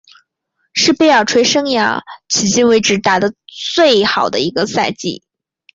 [0.73, 5.21] 是贝尔垂生涯迄今为止打得最好的一个赛季。